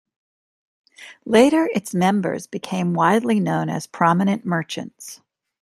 [1.27, 5.21] Later its members became widely known as prominent merchants.